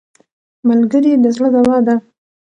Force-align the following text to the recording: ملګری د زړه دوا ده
ملګری 0.67 1.11
د 1.23 1.25
زړه 1.35 1.49
دوا 1.55 1.77
ده 1.87 1.95